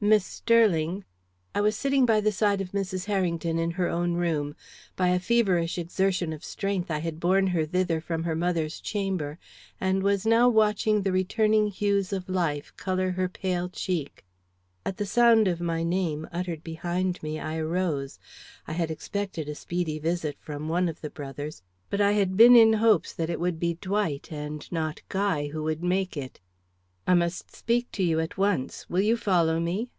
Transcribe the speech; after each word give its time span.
"Miss 0.00 0.24
Sterling?" 0.24 1.04
I 1.56 1.60
was 1.60 1.74
sitting 1.76 2.06
by 2.06 2.20
the 2.20 2.30
side 2.30 2.60
of 2.60 2.70
Mrs. 2.70 3.06
Harrington 3.06 3.58
in 3.58 3.72
her 3.72 3.88
own 3.88 4.12
room. 4.14 4.54
By 4.94 5.08
a 5.08 5.18
feverish 5.18 5.76
exertion 5.76 6.32
of 6.32 6.44
strength 6.44 6.88
I 6.88 7.00
had 7.00 7.18
borne 7.18 7.48
her 7.48 7.66
thither 7.66 8.00
from 8.00 8.22
her 8.22 8.36
mother's 8.36 8.78
chamber, 8.78 9.40
and 9.80 10.04
was 10.04 10.24
now 10.24 10.48
watching 10.48 11.02
the 11.02 11.10
returning 11.10 11.66
hues 11.66 12.12
of 12.12 12.28
life 12.28 12.72
color 12.76 13.10
her 13.10 13.28
pale 13.28 13.68
cheek. 13.68 14.24
At 14.86 14.98
the 14.98 15.04
sound 15.04 15.48
of 15.48 15.60
my 15.60 15.82
name, 15.82 16.28
uttered 16.30 16.62
behind 16.62 17.20
me, 17.20 17.40
I 17.40 17.56
arose. 17.56 18.20
I 18.68 18.74
had 18.74 18.92
expected 18.92 19.48
a 19.48 19.56
speedy 19.56 19.98
visit 19.98 20.36
from 20.38 20.68
one 20.68 20.88
of 20.88 21.00
the 21.00 21.10
brothers, 21.10 21.60
but 21.90 22.00
I 22.00 22.12
had 22.12 22.36
been 22.36 22.54
in 22.54 22.74
hopes 22.74 23.12
that 23.14 23.30
it 23.30 23.40
would 23.40 23.58
be 23.58 23.74
Dwight, 23.80 24.28
and 24.30 24.70
not 24.70 25.02
Guy, 25.08 25.48
who 25.48 25.64
would 25.64 25.82
make 25.82 26.16
it. 26.16 26.38
"I 27.06 27.14
must 27.14 27.56
speak 27.56 27.90
to 27.92 28.02
you 28.02 28.20
at 28.20 28.36
once; 28.36 28.86
will 28.90 29.00
you 29.00 29.16
follow 29.16 29.58
me?" 29.60 29.90